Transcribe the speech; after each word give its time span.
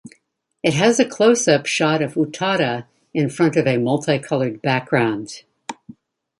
It 0.63 0.73
has 0.73 0.99
a 0.99 1.05
close-up 1.07 1.67
shot 1.67 2.01
of 2.01 2.15
Utada 2.15 2.87
in 3.13 3.29
front 3.29 3.55
of 3.55 3.67
a 3.67 3.77
multi-colored 3.77 4.59
background. 4.59 5.43